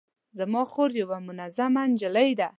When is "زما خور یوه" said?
0.37-1.17